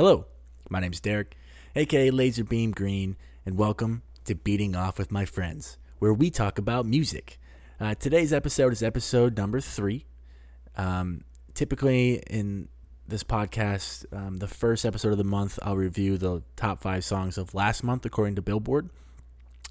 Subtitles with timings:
[0.00, 0.24] Hello,
[0.70, 1.36] my name's Derek,
[1.76, 6.56] aka Laser Beam Green, and welcome to Beating Off with My Friends, where we talk
[6.56, 7.38] about music.
[7.78, 10.06] Uh, today's episode is episode number three.
[10.74, 12.70] Um, typically, in
[13.06, 17.36] this podcast, um, the first episode of the month, I'll review the top five songs
[17.36, 18.88] of last month according to Billboard.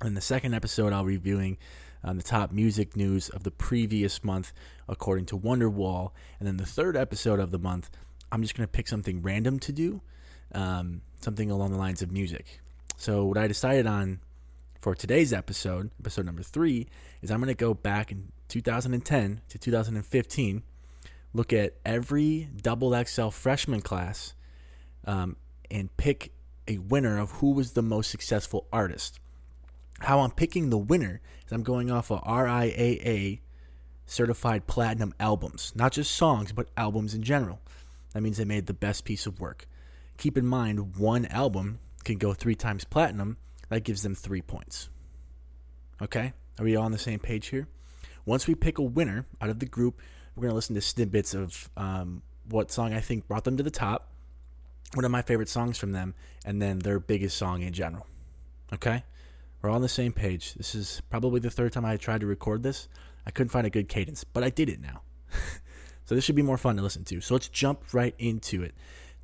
[0.05, 1.57] In the second episode, I'll be reviewing
[2.03, 4.53] um, the top music news of the previous month
[4.87, 6.11] according to Wonderwall.
[6.37, 7.89] And then the third episode of the month,
[8.31, 10.03] I'm just going to pick something random to do
[10.53, 12.61] um, something along the lines of music.
[12.97, 14.19] So, what I decided on
[14.81, 16.87] for today's episode, episode number three,
[17.21, 20.63] is I'm going to go back in 2010 to 2015,
[21.33, 24.33] look at every double XL freshman class,
[25.05, 25.35] um,
[25.69, 26.31] and pick
[26.67, 29.19] a winner of who was the most successful artist.
[29.99, 33.39] How I'm picking the winner is I'm going off of RIAA
[34.05, 37.59] certified platinum albums, not just songs, but albums in general.
[38.13, 39.67] That means they made the best piece of work
[40.19, 43.37] keep in mind one album can go three times platinum.
[43.69, 44.89] That gives them three points.
[46.01, 46.33] Okay?
[46.59, 47.67] Are we all on the same page here?
[48.25, 50.01] Once we pick a winner out of the group,
[50.35, 53.63] we're going to listen to snippets of um, what song I think brought them to
[53.63, 54.11] the top,
[54.93, 56.13] one of my favorite songs from them,
[56.45, 58.05] and then their biggest song in general.
[58.73, 59.03] Okay?
[59.61, 60.53] We're all on the same page.
[60.53, 62.87] This is probably the third time I tried to record this.
[63.25, 65.01] I couldn't find a good cadence, but I did it now.
[66.05, 67.21] so this should be more fun to listen to.
[67.21, 68.73] So let's jump right into it.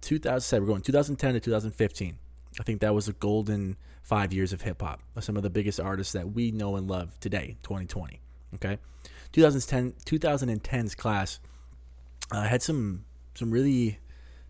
[0.01, 2.17] 2007, we're going 2010 to 2015.
[2.59, 5.01] I think that was a golden five years of hip hop.
[5.19, 8.21] Some of the biggest artists that we know and love today, 2020.
[8.55, 8.77] Okay,
[9.33, 11.39] 2010 2010's class
[12.31, 13.99] uh, had some some really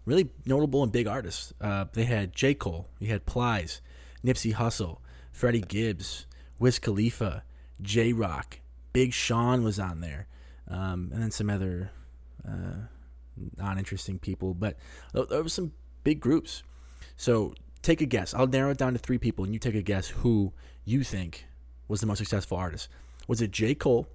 [0.06, 1.54] really notable and big artists.
[1.60, 3.82] Uh, they had J Cole, you had Plies,
[4.24, 5.00] Nipsey Hussle,
[5.32, 6.28] Freddie Gibbs,
[6.60, 7.44] Wiz Khalifa,
[7.82, 8.60] Jay Rock,
[8.94, 10.28] Big Sean was on there,
[10.68, 11.92] um, and then some other.
[12.48, 12.88] Uh,
[13.58, 14.78] non-interesting people, but
[15.14, 16.64] there were some big groups.
[17.18, 18.34] So take a guess.
[18.34, 21.46] I'll narrow it down to three people, and you take a guess who you think
[21.88, 22.90] was the most successful artist.
[23.28, 23.76] Was it J.
[23.76, 24.08] Cole,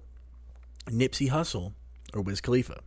[0.87, 1.73] Nipsey Hussle,
[2.13, 2.81] or Wiz Khalifa?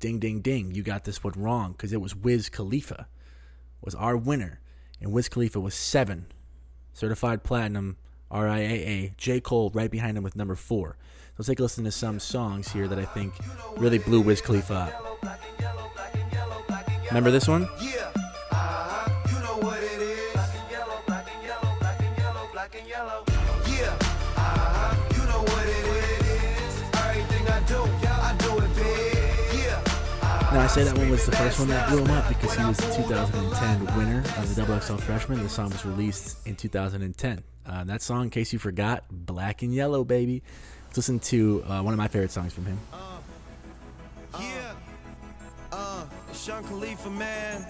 [0.00, 0.74] Ding, ding, ding.
[0.74, 3.06] You got this one wrong because it was Wiz Khalifa
[3.80, 4.60] was our winner,
[5.00, 6.26] and Wiz Khalifa was seven,
[6.92, 7.96] certified platinum,
[8.30, 9.16] RIAA.
[9.16, 9.40] J.
[9.40, 10.96] Cole right behind him with number four.
[11.42, 13.34] Let's take a listen to some songs here that I think
[13.76, 15.26] really blew Wiz Khalifa up.
[17.08, 17.62] Remember this one?
[30.52, 32.64] Now I say that one was the first one that blew him up because he
[32.64, 35.42] was the 2010 winner of the Double XL Freshman.
[35.42, 37.42] The song was released in 2010.
[37.64, 40.44] Uh, that song, in case you forgot, Black and Yellow, baby.
[40.92, 42.78] Let's listen to uh, one of my favorite songs from him.
[42.92, 42.98] Uh,
[44.38, 44.74] yeah,
[45.72, 46.04] uh,
[46.34, 47.64] Sean Khalifa, man.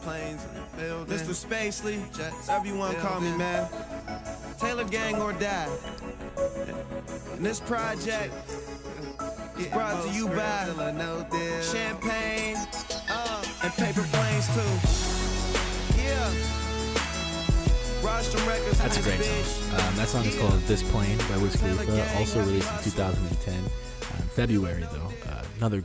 [0.00, 1.18] Planes in the building.
[1.18, 1.34] Mr.
[1.34, 3.68] Spacely, Jets, everyone call me, man.
[4.58, 5.68] Taylor Gang or Die.
[7.36, 8.32] And this project
[9.58, 10.64] is brought to you by
[11.60, 12.56] Champagne
[13.10, 16.00] uh, and Paper Planes, too.
[16.00, 16.61] Yeah.
[18.22, 19.80] That's a great song.
[19.80, 23.58] Um, that song is called This Plane by Wiz Khalifa, also released in 2010.
[23.58, 25.12] Um, February, though.
[25.28, 25.84] Uh, another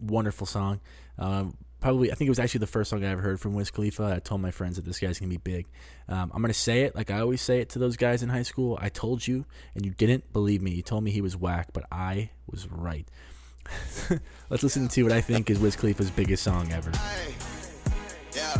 [0.00, 0.80] wonderful song.
[1.18, 3.70] Um, probably, I think it was actually the first song I ever heard from Wiz
[3.70, 4.14] Khalifa.
[4.16, 5.66] I told my friends that this guy's going to be big.
[6.08, 8.30] Um, I'm going to say it like I always say it to those guys in
[8.30, 8.78] high school.
[8.80, 10.70] I told you, and you didn't believe me.
[10.70, 13.06] You told me he was whack, but I was right.
[14.48, 16.92] Let's listen to what I think is Wiz Khalifa's biggest song ever.
[18.34, 18.56] Yeah.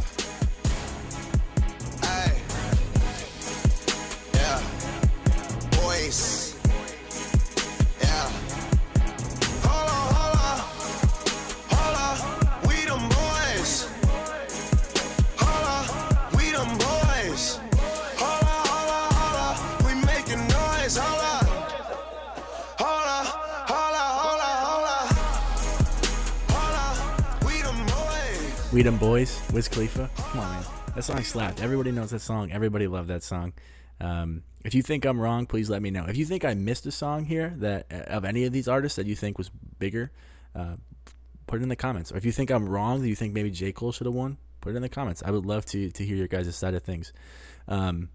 [28.71, 30.11] We Them Boys, Wiz Khalifa.
[30.15, 30.65] Come on, man.
[30.95, 31.63] That song slapped.
[31.63, 32.53] Everybody knows that song.
[32.53, 33.55] Everybody loved that song.
[33.99, 36.05] Um, if you think I'm wrong, please let me know.
[36.07, 38.97] If you think I missed a song here that uh, of any of these artists
[38.97, 39.49] that you think was
[39.79, 40.13] bigger,
[40.55, 40.77] uh,
[41.47, 42.13] put it in the comments.
[42.13, 44.37] Or if you think I'm wrong, that you think maybe J Cole should have won,
[44.61, 45.23] put it in the comments.
[45.25, 47.15] I would love to to hear your guys' side of things.
[47.69, 48.11] Um,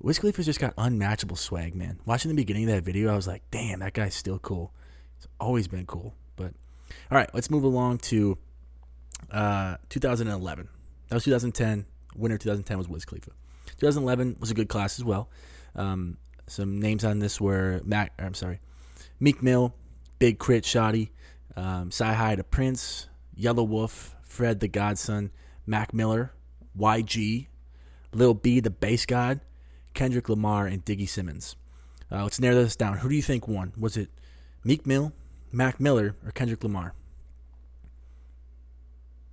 [0.00, 1.98] Wiz Khalifa's just got unmatchable swag, man.
[2.06, 4.72] Watching the beginning of that video, I was like, damn, that guy's still cool.
[5.16, 6.14] It's always been cool.
[6.36, 6.52] But
[7.10, 8.38] all right, let's move along to
[9.30, 10.68] uh, 2011.
[11.08, 11.86] That was 2010.
[12.16, 13.30] Winner 2010 was Wiz Khalifa.
[13.78, 15.28] 2011 was a good class as well.
[15.74, 18.12] Um, some names on this were Mac.
[18.18, 18.60] I'm sorry,
[19.20, 19.74] Meek Mill,
[20.18, 21.10] Big K.R.I.T., Shotti,
[21.56, 23.08] um, High to Prince,
[23.38, 25.30] Yelawolf, Fred the Godson,
[25.66, 26.32] Mac Miller,
[26.78, 27.48] YG,
[28.12, 29.40] Lil B, the BasedGod,
[29.94, 31.56] Kendrick Lamar, and Diggy Simmons.
[32.10, 32.98] Uh, let's narrow this down.
[32.98, 33.72] Who do you think won?
[33.76, 34.10] Was it
[34.62, 35.12] Meek Mill,
[35.50, 36.94] Mac Miller, or Kendrick Lamar?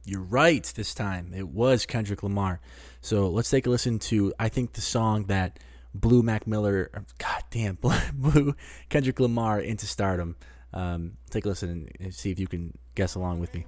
[0.05, 1.33] You're right this time.
[1.33, 2.59] It was Kendrick Lamar.
[3.01, 5.59] So let's take a listen to, I think, the song that
[5.93, 7.75] blew Mac Miller, God damn,
[8.13, 8.55] blew
[8.89, 10.35] Kendrick Lamar into stardom.
[10.73, 13.65] Um, take a listen and see if you can guess along with me.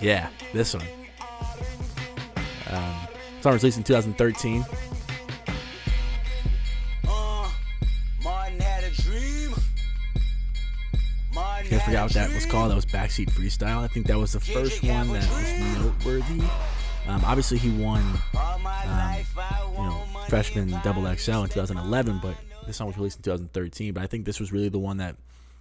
[0.00, 0.86] Yeah, this one.
[2.70, 2.94] Um,
[3.40, 4.64] song was released in 2013.
[11.88, 12.70] Forgot what that was called.
[12.70, 13.78] That was Backseat Freestyle.
[13.78, 16.42] I think that was the first one that was noteworthy.
[17.06, 18.02] Um, obviously, he won,
[18.36, 18.60] um,
[19.72, 22.36] you know, freshman double XL in 2011, but
[22.66, 23.94] this song was released in 2013.
[23.94, 25.16] But I think this was really the one that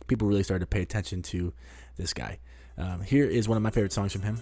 [0.07, 1.53] people really started to pay attention to
[1.95, 2.39] this guy.
[2.77, 4.41] Um, here is one of my favorite songs from him.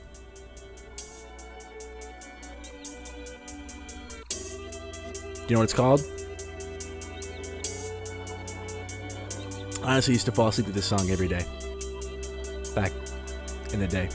[4.30, 6.02] Do you know what it's called?
[9.84, 11.46] I honestly used to fall asleep to this song every day.
[12.76, 12.92] Back
[13.72, 14.10] in the day.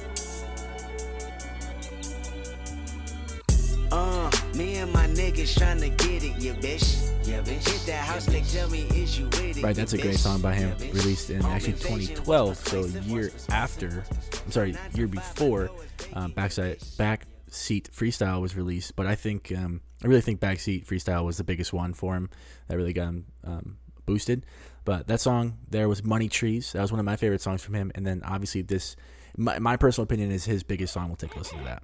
[3.90, 7.10] Uh, me and my niggas trying to get it, yeah, bitch.
[7.26, 7.68] Yeah, bitch.
[7.68, 9.62] Hit that house, yeah, tell me, is you with it?
[9.62, 14.04] Right, that's a great song by him, released in actually 2012, so a year after,
[14.44, 15.70] I'm sorry, year before,
[16.12, 18.94] um, Backside Backseat Freestyle was released.
[18.94, 22.30] But I think, um, I really think Backseat Freestyle was the biggest one for him
[22.68, 23.78] that really got him um,
[24.10, 24.44] boosted.
[24.84, 26.72] But that song there was Money Trees.
[26.72, 27.92] That was one of my favorite songs from him.
[27.94, 28.96] And then obviously this,
[29.36, 31.06] my, my personal opinion is his biggest song.
[31.08, 31.82] We'll take a listen to that.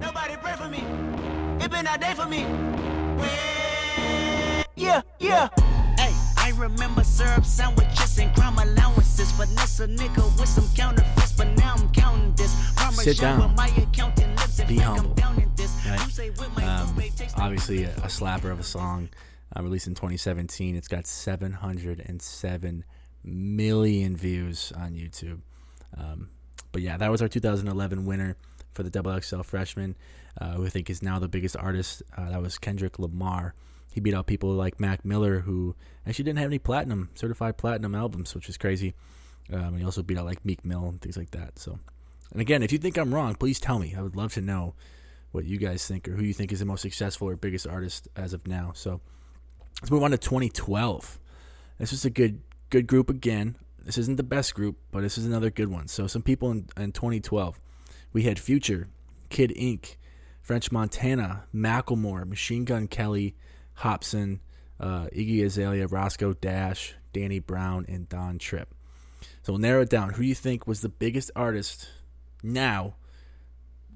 [0.00, 0.80] Nobody pray for me.
[1.62, 2.40] It been a day for me.
[4.76, 5.48] Yeah, yeah.
[5.98, 9.30] Hey, I remember syrup sandwiches and crime allowances.
[9.32, 12.52] Finesse a nigga with some counterfeits, but now I'm counting this.
[12.92, 13.54] Sit down.
[14.68, 15.14] Be humble.
[15.86, 16.62] Right?
[16.62, 17.02] Um,
[17.36, 19.08] obviously, a, a slapper of a song
[19.56, 20.76] uh, released in 2017.
[20.76, 22.84] It's got 707
[23.24, 25.40] million views on YouTube.
[25.96, 26.30] Um,
[26.72, 28.36] but yeah, that was our 2011 winner
[28.72, 29.96] for the Double XL freshman,
[30.40, 32.02] uh, who I think is now the biggest artist.
[32.16, 33.54] Uh, that was Kendrick Lamar.
[33.90, 35.74] He beat out people like Mac Miller, who
[36.06, 38.94] actually didn't have any platinum, certified platinum albums, which is crazy.
[39.50, 41.58] Um, he also beat out like Meek Mill and things like that.
[41.58, 41.78] So,
[42.32, 43.94] and again, if you think I'm wrong, please tell me.
[43.96, 44.74] I would love to know
[45.32, 48.08] what you guys think or who you think is the most successful or biggest artist
[48.16, 48.72] as of now.
[48.74, 49.00] So,
[49.80, 51.18] Let's move on to 2012.
[51.78, 52.40] This is a good
[52.70, 53.56] good group again.
[53.84, 55.86] This isn't the best group, but this is another good one.
[55.86, 57.60] So some people in, in 2012,
[58.12, 58.88] we had Future,
[59.28, 59.98] Kid Ink,
[60.40, 63.36] French Montana, Macklemore, Machine Gun Kelly,
[63.80, 64.40] Hopsin,
[64.80, 68.74] uh, Iggy Azalea, Roscoe Dash, Danny Brown, and Don Trip.
[69.42, 70.10] So we'll narrow it down.
[70.10, 71.88] Who do you think was the biggest artist
[72.42, 72.94] now?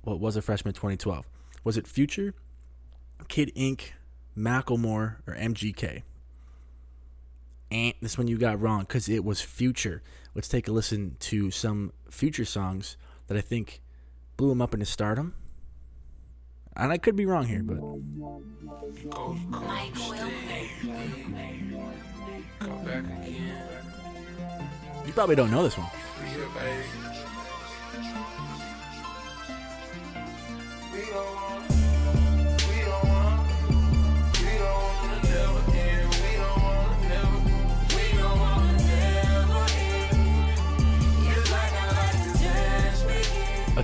[0.03, 1.27] What was a freshman 2012?
[1.65, 2.35] Was it Future,
[3.29, 3.95] Kid Ink,
[4.37, 6.03] Macklemore, or MGK.
[7.71, 10.03] And this one you got wrong because it was Future.
[10.35, 12.97] Let's take a listen to some Future songs
[13.29, 13.81] that I think
[14.37, 15.35] blew him up into stardom.
[16.77, 17.77] And I could be wrong here, but.
[25.07, 25.89] You probably don't know this one.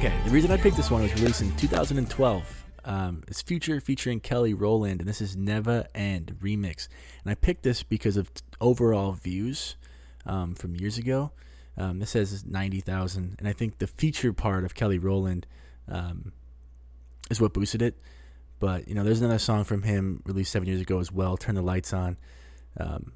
[0.06, 2.64] Okay, the reason I picked this one was released in 2012.
[2.84, 6.86] Um, it's Future featuring Kelly Rowland, and this is Neva End remix.
[7.24, 9.74] And I picked this because of t- overall views
[10.24, 11.32] um, from years ago.
[11.76, 15.44] Um, this says 90,000, and I think the feature part of Kelly Rowland
[15.88, 16.30] um,
[17.28, 17.98] is what boosted it.
[18.60, 21.36] But you know, there's another song from him released seven years ago as well.
[21.36, 22.16] Turn the lights on.
[22.78, 23.10] Um,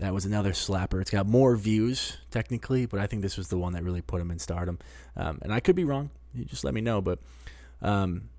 [0.00, 1.00] that was another slapper.
[1.00, 4.20] It's got more views technically, but I think this was the one that really put
[4.20, 4.78] him in stardom.
[5.14, 6.10] Um, and I could be wrong.
[6.34, 7.02] You just let me know.
[7.02, 7.18] But
[7.82, 8.30] um,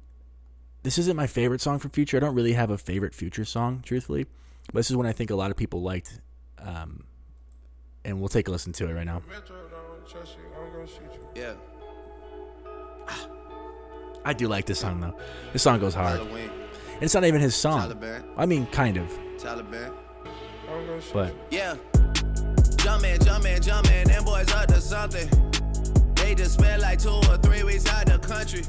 [0.82, 2.18] this isn't my favorite song for Future.
[2.18, 4.26] I don't really have a favorite Future song, truthfully.
[4.68, 6.20] But this is one I think a lot of people liked.
[6.58, 7.04] Um,
[8.04, 9.22] and we'll take a listen to it right now.
[11.36, 11.54] Yeah.
[14.26, 15.16] I do like this song though.
[15.54, 16.22] This song goes hard.
[16.22, 17.80] And it's not even his song.
[18.38, 19.08] I mean, kind of.
[19.38, 19.94] Taliban.
[21.14, 21.76] But Yeah.
[22.78, 25.30] Jumpin', jumpin', jumpin', them boys up to something.
[26.16, 28.62] They just spent like two or three weeks out the country.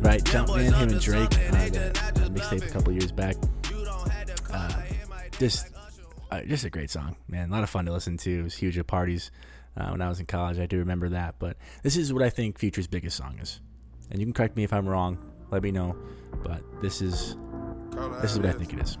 [0.00, 3.36] right, Jumpman, him and Drake, uh, that, that mixtape a couple years back.
[4.50, 4.82] Uh,
[5.38, 5.66] just,
[6.30, 7.48] uh, just a great song, man.
[7.50, 8.40] A lot of fun to listen to.
[8.40, 9.30] It was huge at parties.
[9.76, 10.58] uh, when I was in college.
[10.58, 11.36] I do remember that.
[11.38, 13.60] But this is what I think Future's biggest song is.
[14.10, 15.18] And you can correct me if I'm wrong.
[15.50, 15.96] Let me know.
[16.42, 17.36] But this is
[18.20, 18.98] this is what I think it is.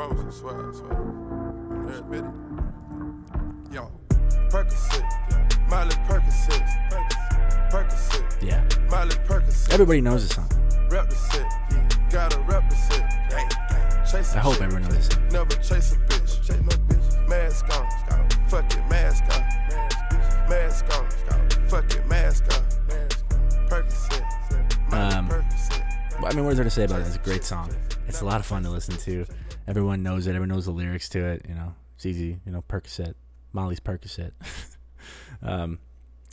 [0.00, 1.98] Promise, I swear, I swear.
[1.98, 3.74] Admit it?
[3.74, 3.92] Yo,
[4.48, 6.64] Percocet, Miley Percocet,
[7.70, 8.64] Percocet, Yeah.
[8.88, 9.70] Miley Percocet.
[9.74, 10.48] Everybody knows this song.
[10.88, 11.44] Rep the set,
[12.10, 14.10] gotta rep the set.
[14.10, 15.28] Chase I hope everyone knows this song.
[15.32, 16.46] Never chase a bitch.
[16.46, 17.28] Chase no bitch.
[17.28, 18.30] Mask on.
[18.48, 20.48] Fuck it, mask on.
[20.48, 21.10] Mask on.
[21.68, 22.64] Fuck it, mask on.
[23.68, 24.94] Percocet.
[24.94, 25.30] Um.
[26.24, 27.06] I mean, what is there to say about it?
[27.06, 27.70] It's a great song.
[28.08, 29.26] It's a lot of fun to listen to.
[29.70, 30.30] Everyone knows it.
[30.30, 31.46] Everyone knows the lyrics to it.
[31.48, 32.40] You know, it's easy.
[32.44, 33.14] You know, Percocet,
[33.52, 34.32] Molly's Percocet.
[35.44, 35.78] um,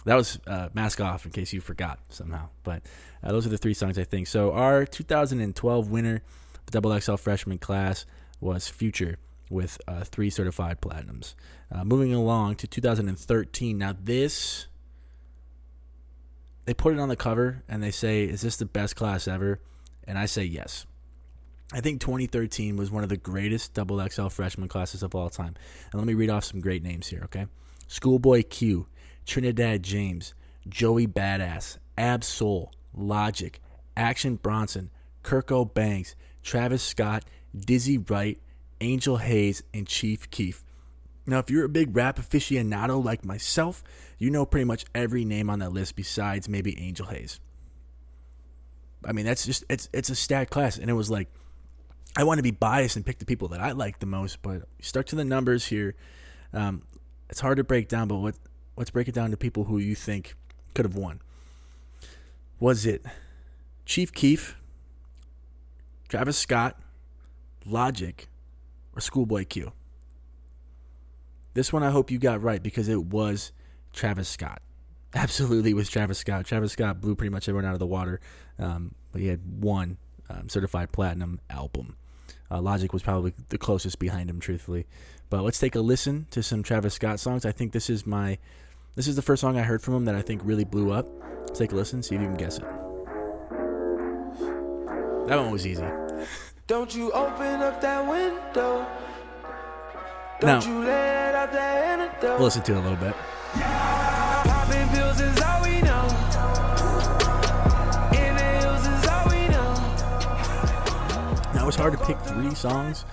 [0.05, 2.49] that was uh, Mask Off, in case you forgot somehow.
[2.63, 2.81] But
[3.23, 4.25] uh, those are the three songs I think.
[4.25, 6.23] So our 2012 winner,
[6.65, 8.07] the Double XL freshman class,
[8.41, 9.19] was Future
[9.51, 11.35] with uh, three certified platinums.
[11.71, 13.77] Uh, moving along to 2013.
[13.77, 14.65] Now this
[16.65, 19.61] they put it on the cover and they say, "Is this the best class ever?"
[20.05, 20.87] And I say yes.
[21.73, 25.55] I think 2013 was one of the greatest double XL freshman classes of all time.
[25.91, 27.47] And let me read off some great names here, okay?
[27.87, 28.87] Schoolboy Q,
[29.25, 30.33] Trinidad James,
[30.69, 33.59] Joey Badass, Ab Soul, Logic,
[33.97, 34.91] Action Bronson,
[35.23, 38.39] Kirko Bangz, Travis Scott, Dizzy Wright,
[38.79, 40.63] Angel Haze, and Chief Keef.
[41.25, 43.83] Now, if you're a big rap aficionado like myself,
[44.17, 47.41] you know pretty much every name on that list besides maybe Angel Haze.
[49.03, 51.27] I mean, that's just it's it's a stat class, and it was like
[52.17, 54.63] I want to be biased and pick the people that I like the most, but
[54.81, 55.93] stuck to the numbers here.
[56.51, 56.81] Um,
[57.29, 58.35] it's hard to break down, but what
[58.75, 60.35] let's break it down to people who you think
[60.73, 61.21] could have won.
[62.59, 63.05] Was it
[63.85, 64.57] Chief Keef,
[66.09, 66.79] Travis Scott,
[67.67, 68.27] Logic,
[68.95, 69.71] or Schoolboy Q?
[71.53, 73.51] This one I hope you got right because it was
[73.93, 74.63] Travis Scott.
[75.13, 76.47] Absolutely was Travis Scott.
[76.47, 78.19] Travis Scott blew pretty much everyone out of the water,
[78.57, 79.97] um, but he had one
[80.31, 81.95] um, certified platinum album.
[82.49, 84.85] Uh, Logic was probably the closest behind him, truthfully.
[85.29, 87.45] But let's take a listen to some Travis Scott songs.
[87.45, 88.37] I think this is my,
[88.95, 91.07] this is the first song I heard from him that I think really blew up.
[91.47, 92.63] Let's take a listen, see if you can guess it.
[95.27, 95.83] That one was easy.
[96.67, 98.87] Don't you open up that window.
[100.41, 102.39] Now, Don't you let out that antidote.
[102.39, 103.15] listen to it a little bit.
[103.53, 103.86] Popping
[111.77, 113.05] hard to pick three songs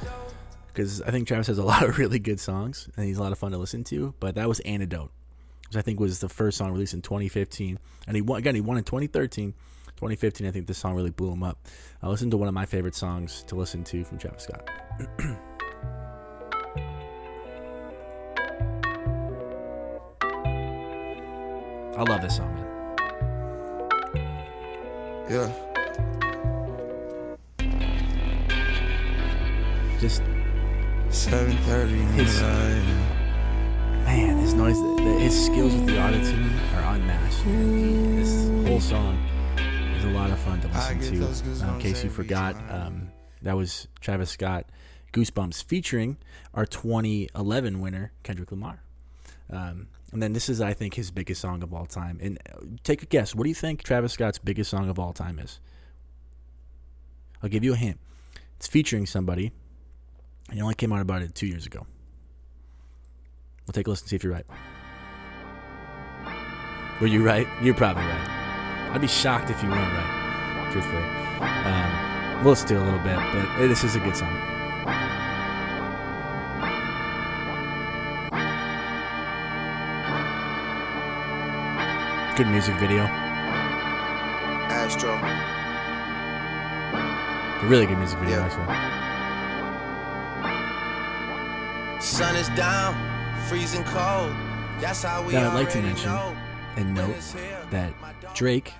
[0.69, 3.33] because I think Travis has a lot of really good songs and he's a lot
[3.33, 4.15] of fun to listen to.
[4.21, 5.11] But that was Antidote,
[5.69, 8.55] which I think was the first song released in 2015, and he won again.
[8.55, 9.55] He won in 2013.
[9.97, 11.59] 2015, I think this song really blew him up.
[12.03, 14.69] I listened to one of my favorite songs to listen to from Travis Scott.
[21.97, 22.65] I love this song, man.
[25.31, 25.74] Yeah.
[30.01, 30.23] Just
[31.11, 32.41] 7:30 in His-
[34.05, 34.77] man, his noise,
[35.23, 37.47] his skills with the autotune are unmatched.
[37.47, 38.17] man.
[38.17, 39.17] This whole song
[39.97, 41.67] is a lot of fun to listen to.
[41.67, 43.09] Uh, in case you forgot, um,
[43.43, 44.67] that was Travis Scott,
[45.13, 46.17] "Goosebumps," featuring
[46.53, 48.81] our 2011 winner Kendrick Lamar.
[49.51, 52.19] Um, and then this is, I think, his biggest song of all time.
[52.21, 53.35] And uh, take a guess.
[53.35, 55.61] What do you think Travis Scott's biggest song of all time is?
[57.43, 57.99] I'll give you a hint.
[58.57, 59.53] It's featuring somebody,
[60.53, 61.87] it only came out about it two years ago.
[63.67, 64.47] We'll take a listen, and see if you're right.
[67.01, 67.47] Were you right?
[67.63, 68.91] You're probably right.
[68.93, 71.03] I'd be shocked if you weren't right, truthfully.
[71.43, 74.33] Um, we'll listen to a little bit, but this is a good song.
[82.37, 83.05] Good music video.
[84.69, 85.13] Astro.
[87.63, 88.47] A really good music video, Yeah.
[88.47, 89.04] actually.
[92.15, 92.95] Sun is down,
[93.49, 94.31] freezing cold.
[94.79, 96.13] That's how we Now, I'd like to mention
[96.77, 97.17] and note
[97.73, 97.93] that
[98.37, 98.73] Drake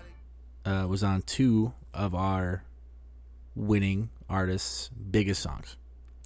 [0.65, 2.63] uh, was on two of our
[3.57, 5.77] winning artists' biggest songs.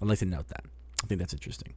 [0.03, 0.65] I'd like to note that.
[1.03, 1.73] I think that's interesting.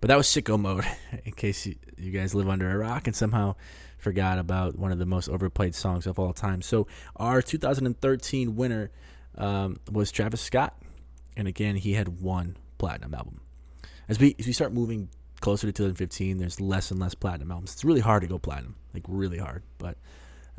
[0.00, 0.84] But that was sicko mode,
[1.24, 3.56] in case you, you guys live under a rock and somehow
[3.98, 6.62] forgot about one of the most overplayed songs of all time.
[6.62, 8.92] So our 2013 winner
[9.36, 10.80] um, was Travis Scott,
[11.36, 13.40] and again he had one platinum album.
[14.08, 15.08] As we as we start moving
[15.40, 17.72] closer to 2015, there's less and less platinum albums.
[17.72, 19.62] It's really hard to go platinum, like really hard.
[19.78, 19.96] But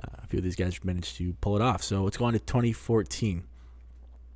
[0.04, 1.84] uh, a few of these guys managed to pull it off.
[1.84, 3.44] So let's go on to 2014.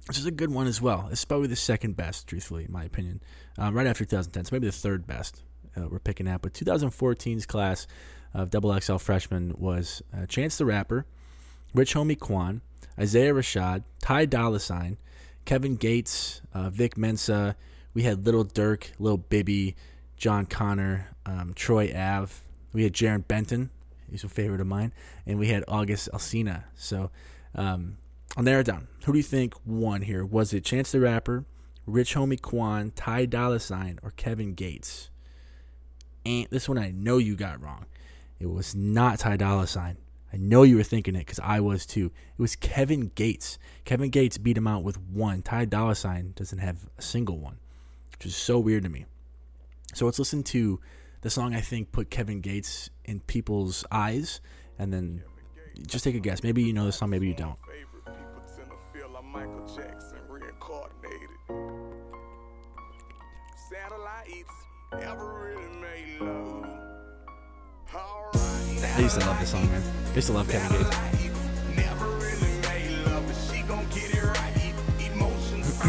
[0.07, 1.07] which is a good one as well.
[1.11, 3.21] It's probably the second best, truthfully, in my opinion.
[3.57, 5.43] Um, right after 2010, so maybe the third best
[5.77, 6.41] uh, we're picking at.
[6.41, 7.87] But 2014's class
[8.33, 11.05] of Double XL freshmen was uh, Chance the Rapper,
[11.73, 12.61] Rich Homie Quan,
[12.99, 14.97] Isaiah Rashad, Ty Dolla Sign,
[15.45, 17.55] Kevin Gates, uh, Vic Mensa.
[17.93, 19.75] We had Lil Durk, Lil Bibby,
[20.17, 22.33] Jon Connor, um, Troy Ave.
[22.73, 23.69] We had Jarren Benton.
[24.09, 24.93] He's a favorite of mine.
[25.25, 26.63] And we had August Alsina.
[26.75, 27.11] So
[27.55, 27.97] um,
[28.35, 28.87] I'll narrow it down.
[29.05, 30.25] Who do you think won here?
[30.25, 31.45] Was it Chance the Rapper,
[31.85, 35.09] Rich Homie Quan, Ty Dolla Sign, or Kevin Gates?
[36.25, 37.85] And this one I know you got wrong.
[38.39, 39.97] It was not Ty Dolla Sign.
[40.33, 42.07] I know you were thinking it because I was too.
[42.07, 43.59] It was Kevin Gates.
[43.85, 45.43] Kevin Gates beat him out with one.
[45.43, 47.59] Ty Dolla Sign doesn't have a single one,
[48.13, 49.05] which is so weird to me.
[49.93, 50.79] So let's listen to
[51.21, 54.41] the song I think put Kevin Gates in people's eyes,
[54.77, 55.23] and then
[55.87, 56.43] just take a guess.
[56.43, 57.57] Maybe you know the song, maybe you don't.
[68.95, 69.81] I used to love this song, man.
[70.11, 70.97] I used to love Kevin Gates.
[71.75, 74.73] Never really made love, but she gon' get it right.
[75.11, 75.79] Emotions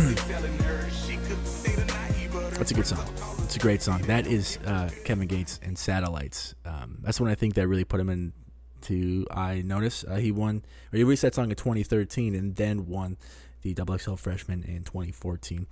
[2.64, 3.06] That's a good song.
[3.44, 4.00] It's a great song.
[4.04, 6.54] That is uh, Kevin Gates and Satellites.
[6.64, 10.02] Um, that's when I think that really put him into I notice.
[10.02, 13.18] Uh, he won, or he released that song in 2013 and then won
[13.60, 15.66] the Double XL Freshman in 2014.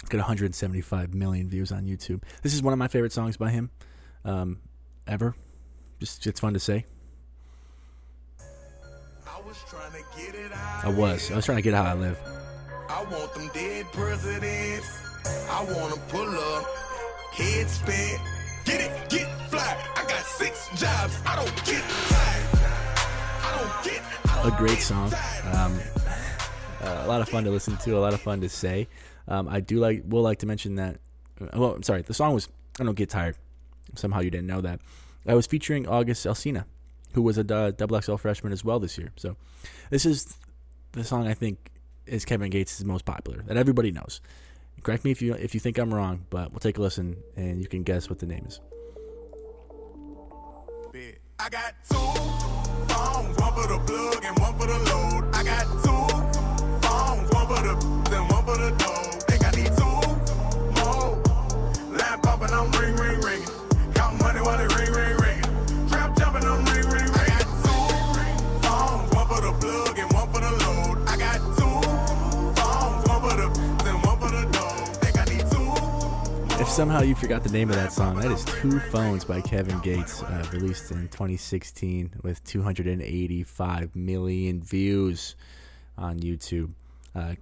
[0.00, 2.24] It's got 175 million views on YouTube.
[2.42, 3.70] This is one of my favorite songs by him
[4.24, 4.58] um,
[5.06, 5.36] ever.
[6.00, 6.86] Just it's fun to say.
[8.40, 10.86] I was trying to get it out.
[10.86, 11.30] I was.
[11.30, 12.18] I was trying to get how I live.
[12.90, 15.06] I want them dead presidents.
[15.50, 16.64] I want to pull up,
[17.32, 18.20] head spin.
[18.64, 19.76] Get it, get fly.
[19.96, 21.16] I got six jobs.
[21.26, 22.46] I don't get tired.
[23.42, 24.02] I don't get.
[24.28, 25.12] I a great song.
[25.54, 25.78] Um,
[26.82, 27.96] uh, a lot of fun to listen to.
[27.96, 28.88] A lot of fun to say.
[29.28, 30.02] Um, I do like.
[30.06, 30.98] Will like to mention that.
[31.40, 32.02] uh, Well, I'm sorry.
[32.02, 32.48] The song was
[32.80, 33.36] "I Don't Get Tired."
[33.94, 34.80] Somehow you didn't know that.
[35.26, 36.64] I was featuring August Alsina,
[37.12, 39.12] who was a double XL freshman as well this year.
[39.16, 39.36] So,
[39.90, 40.36] this is
[40.92, 41.70] the song I think
[42.06, 44.20] is Kevin Gates' most popular that everybody knows.
[44.82, 47.60] Correct me if you if you think I'm wrong, but we'll take a listen and
[47.60, 48.60] you can guess what the name is.
[51.38, 54.95] I got two phones, one for the plug and one for the.
[76.76, 80.22] Somehow you forgot the name of that song, that is Two Phones by Kevin Gates,
[80.22, 85.36] uh, released in 2016 with 285 million views
[85.96, 86.72] on YouTube.
[87.14, 87.36] Uh,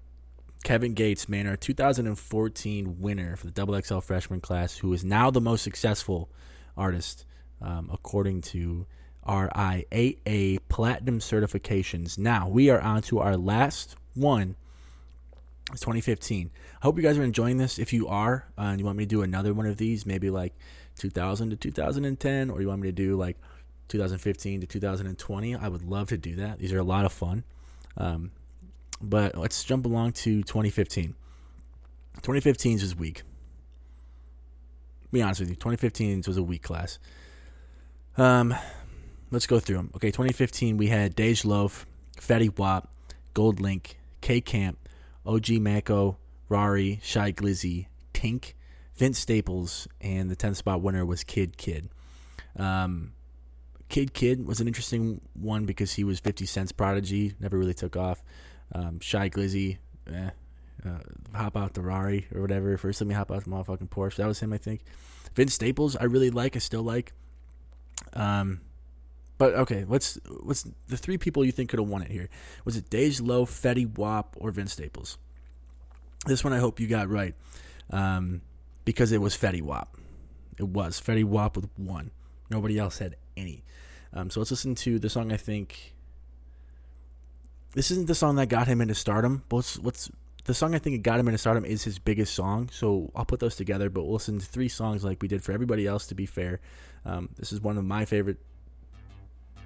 [0.62, 5.32] Kevin Gates, man, our 2014 winner for the Double XL freshman class, who is now
[5.32, 6.30] the most successful
[6.76, 7.26] artist
[7.60, 8.86] um, according to
[9.26, 12.16] RIAA Platinum certifications.
[12.18, 14.54] Now we are on to our last one
[15.72, 16.50] it's 2015.
[16.82, 17.78] I hope you guys are enjoying this.
[17.78, 20.30] If you are, uh, and you want me to do another one of these, maybe
[20.30, 20.54] like
[20.98, 23.36] 2000 to 2010, or you want me to do like
[23.88, 26.58] 2015 to 2020, I would love to do that.
[26.58, 27.44] These are a lot of fun.
[27.96, 28.30] Um,
[29.00, 31.14] but let's jump along to 2015.
[32.16, 33.22] 2015 was weak.
[35.12, 36.98] Be honest with you, 2015 was a weak class.
[38.16, 38.54] Um,
[39.30, 39.90] let's go through them.
[39.96, 42.92] Okay, 2015 we had Dej Loaf, Fetty Wap,
[43.34, 44.78] GoldLink, K Camp,
[45.26, 46.18] OG Maco,
[46.50, 48.54] Raury, Shy Glizzy, Tink,
[48.96, 51.88] Vince Staples, and the 10th spot winner was Kidd Kidd.
[52.56, 53.12] Um,
[53.88, 57.96] Kidd Kidd was an interesting one because he was 50 Cent's prodigy, never really took
[57.96, 58.22] off.
[58.72, 59.78] Um, Shy Glizzy,
[60.12, 60.30] eh,
[60.84, 60.98] uh,
[61.34, 62.76] hop out the Rari or whatever.
[62.76, 64.16] First, let me hop out the motherfucking Porsche.
[64.16, 64.82] That was him, I think.
[65.34, 66.56] Vince Staples, I really like.
[66.56, 67.12] I still like.
[68.12, 68.60] Um,
[69.38, 72.28] but okay, what's what's the three people you think could have won it here?
[72.64, 75.18] Was it Dej Loaf, Fetty Wap, or Vince Staples?
[76.26, 77.34] This one I hope you got right,
[77.90, 78.42] um,
[78.84, 79.96] because it was Fetty Wap.
[80.58, 82.10] It was Fetty Wap with one.
[82.50, 83.64] Nobody else had any.
[84.12, 85.32] Um, so let's listen to the song.
[85.32, 85.94] I think
[87.72, 89.42] this isn't the song that got him into stardom.
[89.48, 90.10] But what's, what's
[90.44, 92.70] the song I think got him into stardom is his biggest song.
[92.72, 93.90] So I'll put those together.
[93.90, 96.06] But we'll listen to three songs like we did for everybody else.
[96.06, 96.60] To be fair,
[97.04, 98.38] um, this is one of my favorite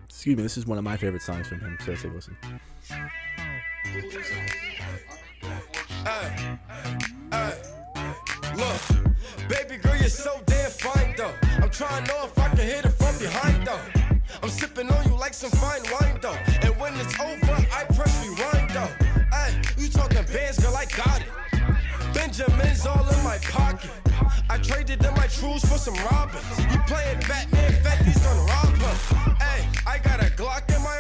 [0.09, 1.77] excuse me, this is one of my favorite songs from him.
[1.85, 2.37] So take a listen.
[8.57, 8.81] Look,
[9.49, 11.35] baby girl, you're so damn fine though.
[11.63, 13.81] I'm trying to know if I can hit it from behind though.
[14.43, 16.37] I'm sipping on you like some fine wine though.
[16.63, 18.91] And when it's over, I press rewind though.
[19.33, 21.29] Ay, you talking bands, girl, I got it.
[22.15, 23.91] Benjamin's all in my pocket.
[24.59, 26.43] I traded in my trues for some robins.
[26.59, 28.75] You playing Batman, gonna rob.
[29.39, 30.99] Hey, I got a Glock in my.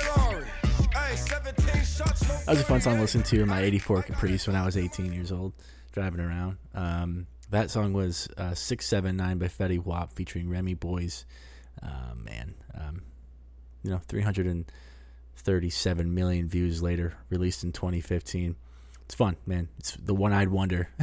[0.94, 4.03] Hey, 17 shots, no That was a fun song to listen to in my 84
[4.03, 5.55] Caprice when I was 18 years old,
[5.90, 6.59] driving around.
[6.73, 11.25] Um, that song was uh, 679 by Fetty Wap featuring Remy Boyz.
[11.83, 13.03] Uh, man, um,
[13.83, 18.55] you know, 337 million views later, released in 2015.
[19.05, 19.68] It's fun, man.
[19.79, 20.90] It's the one eyed wonder.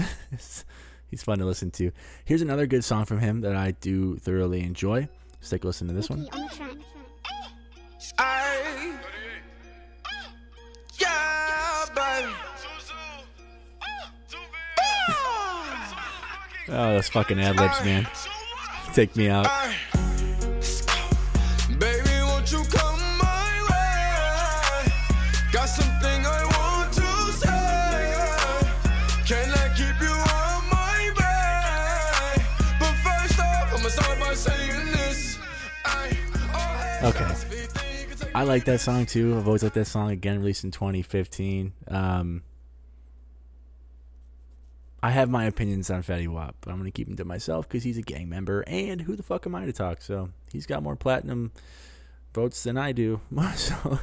[1.16, 1.92] He's fun to listen to.
[2.26, 5.08] Here's another good song from him that I do thoroughly enjoy.
[5.36, 6.28] Let's take a listen to this one.
[8.20, 8.98] I,
[11.00, 12.34] yeah, baby.
[16.68, 18.06] Oh, those fucking ad libs, man.
[18.94, 19.48] Take me out.
[38.36, 39.38] I like that song too.
[39.38, 40.12] I've always liked that song.
[40.12, 41.72] Again, released in 2015.
[41.88, 42.44] Um,
[45.02, 47.66] I have my opinions on Fetty Wap, but I'm going to keep them to myself
[47.66, 48.66] because he's a gang member.
[48.68, 50.02] And who the fuck am I to talk?
[50.02, 51.54] So he's got more platinum
[52.34, 53.22] votes than I do.
[53.56, 54.00] so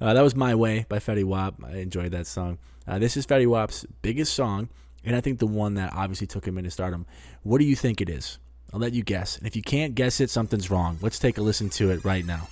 [0.00, 1.62] uh, that was My Way by Fetty Wap.
[1.64, 2.58] I enjoyed that song.
[2.88, 4.68] Uh, this is Fetty Wap's biggest song,
[5.04, 7.06] and I think the one that obviously took him into stardom.
[7.44, 8.40] What do you think it is?
[8.74, 9.38] I'll let you guess.
[9.38, 10.98] And if you can't guess it, something's wrong.
[11.00, 12.48] Let's take a listen to it right now.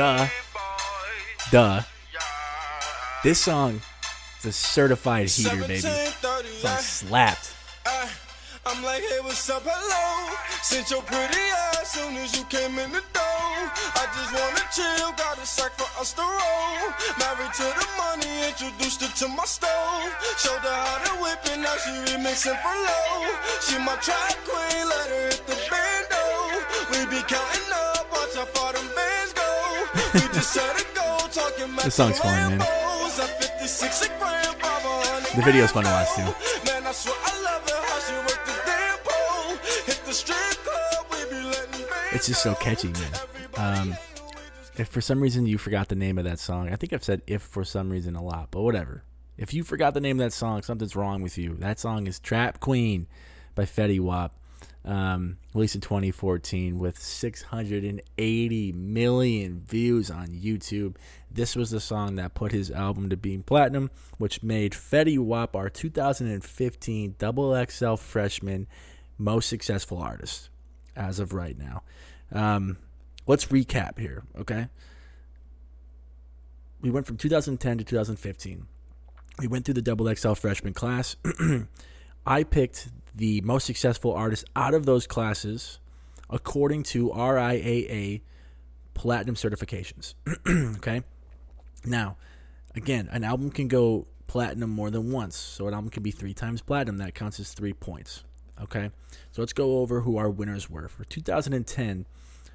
[0.00, 0.28] Duh.
[1.50, 1.82] Duh.
[3.22, 3.82] This song
[4.38, 5.84] is a certified heater, baby.
[5.84, 7.52] 17:30, This song slapped.
[7.84, 8.08] Uh,
[8.64, 10.36] I'm like, hey, what's up, hello?
[10.62, 11.44] Sent your pretty
[11.76, 13.52] ass soon as you came in the door.
[14.00, 16.80] I just wanna chill, got a sack for us to roll.
[17.20, 20.08] Married to the money, introduced her to my stove.
[20.40, 23.28] Showed her how to whip it, now she remixing for low.
[23.68, 26.24] She my track queen, let her hit the bando.
[26.88, 28.88] We be counting up, watch how far them
[30.12, 32.58] This song's fun, man.
[35.36, 36.22] The video's fun to watch, too.
[36.22, 39.56] Man, I swear I love it how she work the damn pole.
[39.86, 43.12] Hit the strip club, we be letting bands It's just so catchy, man.
[43.56, 43.94] Um,
[44.76, 47.22] if for some reason you forgot the name of that song, I think I've said
[47.28, 49.04] if for some reason a lot, but whatever.
[49.38, 51.54] If you forgot the name of that song, something's wrong with you.
[51.60, 53.06] That song is Trap Queen
[53.54, 54.34] by Fetty Wap.
[54.82, 60.96] Um, released in 2014 with 680 million views on YouTube.
[61.30, 65.54] This was the song that put his album to being platinum, which made Fetty Wap
[65.54, 68.66] our 2015 Double XL freshman
[69.20, 70.48] most successful artist
[70.96, 71.82] as of right now.
[72.32, 72.78] Um,
[73.26, 74.68] let's recap here, okay?
[76.80, 78.66] We went from 2010 to 2015.
[79.38, 81.16] We went through the double XL freshman class.
[82.26, 82.88] I picked
[83.20, 85.78] the most successful artists out of those classes
[86.30, 88.22] according to RIAA
[88.94, 90.14] platinum certifications.
[90.78, 91.02] okay?
[91.84, 92.16] Now,
[92.74, 95.36] again, an album can go platinum more than once.
[95.36, 96.96] So an album can be three times platinum.
[96.96, 98.24] That counts as three points.
[98.62, 98.90] Okay?
[99.32, 100.88] So let's go over who our winners were.
[100.88, 102.06] For 2010,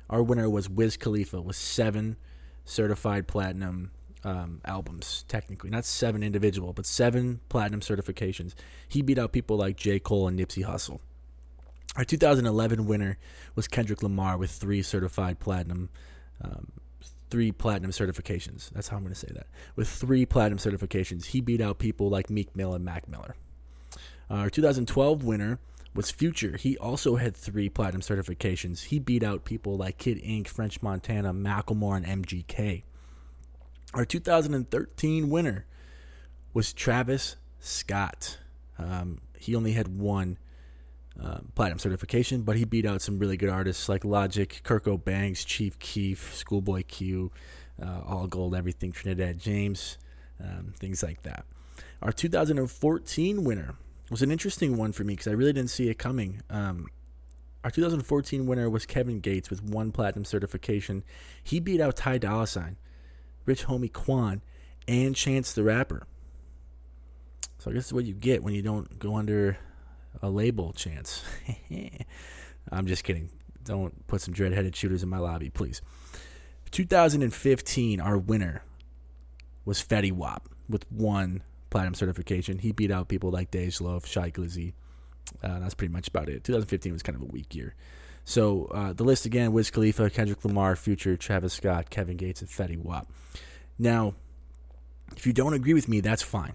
[0.09, 2.17] our winner was Wiz Khalifa with seven
[2.63, 3.91] certified platinum
[4.25, 5.69] um, albums, technically.
[5.69, 8.55] Not seven individual, but seven platinum certifications.
[8.89, 9.99] He beat out people like J.
[9.99, 10.99] Cole and Nipsey Hussle.
[11.95, 13.17] Our 2011 winner
[13.55, 15.89] was Kendrick Lamar with three certified platinum,
[16.41, 16.71] um,
[17.29, 18.71] three platinum certifications.
[18.71, 19.47] That's how I'm going to say that.
[19.75, 23.35] With three platinum certifications, he beat out people like Meek Mill and Mac Miller.
[24.29, 25.59] Our 2012 winner
[25.93, 26.57] was Future.
[26.57, 28.85] He also had three platinum certifications.
[28.85, 32.83] He beat out people like Kid Ink, French Montana, Macklemore, and MGK.
[33.95, 35.65] Our 2013 winner
[36.53, 38.39] was Travis Scott.
[38.77, 40.37] Um, he only had one
[41.17, 45.45] uh, platinum certification, but he beat out some really good artists like Logic, Kirko Bangz,
[45.45, 47.31] Chief Keef, Schoolboy Q,
[47.81, 49.97] uh, All Gold, Everything, Trinidad James,
[50.43, 51.45] um, things like that.
[52.01, 53.75] Our 2014 winner
[54.11, 56.41] was an interesting one for me because I really didn't see it coming.
[56.49, 56.87] Um,
[57.63, 61.05] our 2014 winner was Kevin Gates with one platinum certification.
[61.41, 62.75] He beat out Ty Dolla Sign,
[63.45, 64.41] Rich Homie Quan,
[64.87, 66.07] and Chance the Rapper.
[67.59, 69.57] So I guess it's what you get when you don't go under
[70.21, 71.23] a label, Chance.
[72.71, 73.29] I'm just kidding.
[73.63, 75.81] Don't put some dread-headed shooters in my lobby, please.
[76.71, 78.63] 2015, our winner
[79.63, 82.59] was Fetty Wap with one platinum certification.
[82.59, 84.73] He beat out people like Dej Loaf, Shy Glizzy.
[85.43, 86.43] Uh, that's pretty much about it.
[86.43, 87.75] 2015 was kind of a weak year.
[88.25, 92.49] So uh, the list again: Wiz Khalifa, Kendrick Lamar, Future, Travis Scott, Kevin Gates, and
[92.49, 93.07] Fetty Wap.
[93.79, 94.13] Now,
[95.15, 96.53] If you don't agree with me, that's fine.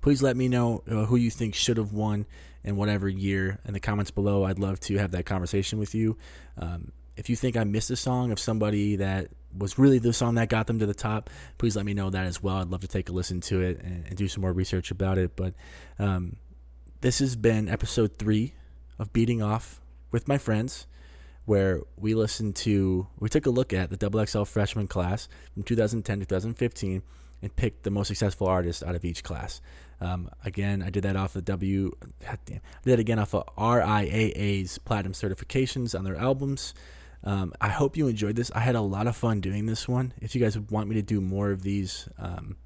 [0.00, 2.26] Please let me know uh, who you think should have won
[2.64, 4.44] in whatever year in the comments below.
[4.44, 6.16] I'd love to have that conversation with you.
[6.58, 10.36] Um, if you think I missed a song of somebody that was really the song
[10.36, 12.56] that got them to the top, please let me know that as well.
[12.56, 15.18] I'd love to take a listen to it and, and do some more research about
[15.18, 15.36] it.
[15.36, 15.54] But
[15.98, 16.36] um,
[17.00, 18.54] this has been episode three
[18.98, 19.79] of Beating Off
[20.10, 20.86] with my friends,
[21.44, 25.62] where we listened to, we took a look at the Double XL freshman class from
[25.62, 27.02] 2010 to 2015
[27.42, 29.60] and picked the most successful artist out of each class.
[30.00, 31.92] Um, again, I did that off of W.
[32.26, 36.74] God damn, I did it again off of RIAA's platinum certifications on their albums.
[37.22, 38.50] Um, I hope you enjoyed this.
[38.54, 40.14] I had a lot of fun doing this one.
[40.20, 42.56] If you guys want me to do more of these, um,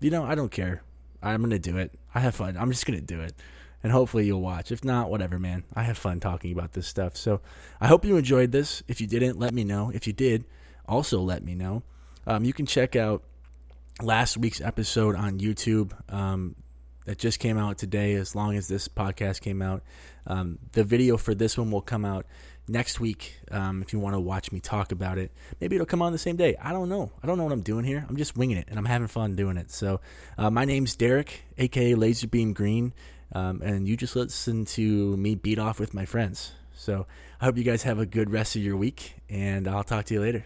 [0.00, 0.82] you know, I don't care.
[1.22, 1.92] I'm gonna do it.
[2.14, 2.56] I have fun.
[2.56, 3.34] I'm just gonna do it,
[3.82, 4.72] and hopefully you'll watch.
[4.72, 5.64] If not, whatever, man.
[5.74, 7.16] I have fun talking about this stuff.
[7.16, 7.40] So
[7.80, 8.82] I hope you enjoyed this.
[8.88, 9.90] If you didn't, let me know.
[9.94, 10.44] If you did,
[10.88, 11.82] also let me know.
[12.26, 13.22] Um, you can check out
[14.02, 15.92] last week's episode on YouTube.
[16.12, 16.56] Um,
[17.06, 19.82] that just came out today, as long as this podcast came out.
[20.26, 22.26] Um, the video for this one will come out
[22.68, 25.30] next week um, if you want to watch me talk about it.
[25.60, 26.56] Maybe it'll come on the same day.
[26.60, 27.12] I don't know.
[27.22, 28.04] I don't know what I'm doing here.
[28.08, 29.70] I'm just winging it, and I'm having fun doing it.
[29.70, 30.00] So,
[30.36, 32.92] uh, my name's Derek, aka Laserbeam Green,
[33.32, 36.52] um, and you just listen to me beat off with my friends.
[36.74, 37.06] So,
[37.40, 40.14] I hope you guys have a good rest of your week, and I'll talk to
[40.14, 40.44] you later.